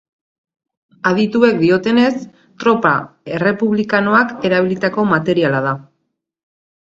[1.09, 2.13] Adituek diotenez,
[2.63, 2.93] tropa
[3.39, 5.75] errepublikanoak erabilitako materiala da.